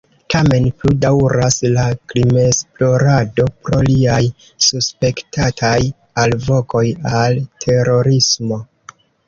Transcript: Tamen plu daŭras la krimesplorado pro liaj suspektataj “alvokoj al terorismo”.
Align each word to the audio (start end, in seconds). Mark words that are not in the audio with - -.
Tamen 0.33 0.63
plu 0.77 0.93
daŭras 1.01 1.57
la 1.75 1.83
krimesplorado 2.13 3.45
pro 3.67 3.83
liaj 3.89 4.19
suspektataj 4.71 5.77
“alvokoj 6.25 6.85
al 7.23 7.41
terorismo”. 7.67 8.63